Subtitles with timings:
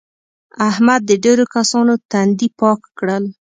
[0.69, 3.23] احمد د ډېرو کسانو تندي پاک کړل.